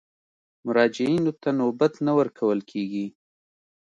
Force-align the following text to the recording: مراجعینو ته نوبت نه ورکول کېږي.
مراجعینو 0.65 1.31
ته 1.41 1.49
نوبت 1.61 1.93
نه 2.05 2.11
ورکول 2.19 2.59
کېږي. 2.71 3.05